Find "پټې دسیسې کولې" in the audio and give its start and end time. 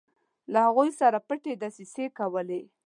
1.27-2.61